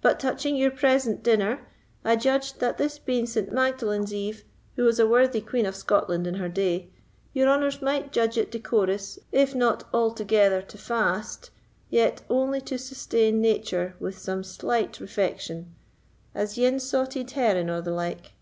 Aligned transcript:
But 0.00 0.20
touching 0.20 0.54
your 0.54 0.70
present 0.70 1.24
dinner, 1.24 1.66
I 2.04 2.14
judged 2.14 2.60
that 2.60 2.78
this 2.78 3.00
being 3.00 3.26
St. 3.26 3.50
Magdalen's 3.50 4.12
[Margaret's] 4.12 4.42
Eve, 4.42 4.44
who 4.76 4.84
was 4.84 5.00
a 5.00 5.08
worthy 5.08 5.40
queen 5.40 5.66
of 5.66 5.74
Scotland 5.74 6.24
in 6.24 6.34
her 6.34 6.48
day, 6.48 6.90
your 7.32 7.48
honours 7.48 7.82
might 7.82 8.12
judge 8.12 8.38
it 8.38 8.52
decorous, 8.52 9.18
if 9.32 9.56
not 9.56 9.82
altogether 9.92 10.62
to 10.62 10.78
fast, 10.78 11.50
yet 11.90 12.22
only 12.30 12.60
to 12.60 12.78
sustain 12.78 13.40
nature 13.40 13.96
with 13.98 14.16
some 14.16 14.44
slight 14.44 15.00
refection, 15.00 15.74
as 16.32 16.56
ane 16.56 16.78
saulted 16.78 17.28
herring 17.32 17.68
or 17.68 17.80
the 17.80 17.90
like." 17.90 18.34